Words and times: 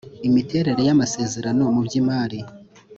imiterere 0.27 0.81
y 0.87 0.91
amasezerano 0.95 1.63
mu 1.75 1.81
by 1.85 1.93
imari 2.01 2.39